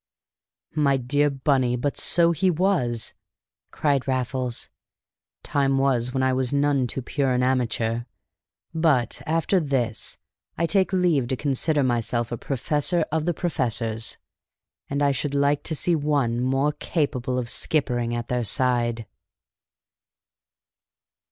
"My 0.73 0.97
dear 0.97 1.29
Bunny, 1.29 1.75
but 1.75 1.95
so 1.95 2.31
he 2.31 2.49
was!" 2.49 3.13
cried 3.69 4.07
Raffles. 4.07 4.67
"Time 5.43 5.77
was 5.77 6.11
when 6.11 6.23
I 6.23 6.33
was 6.33 6.51
none 6.51 6.87
too 6.87 7.03
pure 7.03 7.31
an 7.35 7.43
amateur. 7.43 8.05
But 8.73 9.21
after 9.27 9.59
this 9.59 10.17
I 10.57 10.65
take 10.65 10.91
leave 10.91 11.27
to 11.27 11.35
consider 11.35 11.83
myself 11.83 12.31
a 12.31 12.37
professor 12.39 13.05
of 13.11 13.27
the 13.27 13.33
professors. 13.35 14.17
And 14.89 15.03
I 15.03 15.11
should 15.11 15.35
like 15.35 15.61
to 15.65 15.75
see 15.75 15.95
one 15.95 16.41
more 16.41 16.71
capable 16.71 17.37
of 17.37 17.47
skippering 17.47 18.19
their 18.27 18.43
side!" 18.43 19.05